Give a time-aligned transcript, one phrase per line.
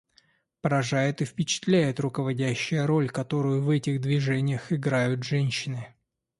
[0.61, 5.93] Поражает и впечатляет руководящая роль, которую в этих движениях играют женщины.